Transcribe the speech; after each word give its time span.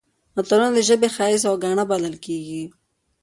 متلونه 0.35 0.69
د 0.75 0.79
ژبې 0.87 1.09
ښایست 1.15 1.45
او 1.49 1.55
ګاڼه 1.63 1.83
بلل 1.91 2.15
کېږي 2.25 2.63